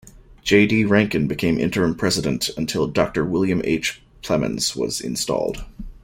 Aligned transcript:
J. 0.41 0.65
D. 0.65 0.83
Rankin 0.83 1.27
became 1.27 1.59
interim 1.59 1.93
president 1.93 2.49
until 2.57 2.87
Doctor 2.87 3.23
William 3.23 3.61
H. 3.63 4.01
Plemmons 4.23 4.75
was 4.75 4.99
installed. 4.99 5.63